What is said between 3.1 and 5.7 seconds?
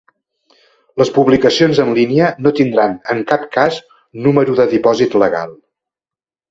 en cap cas número de dipòsit legal.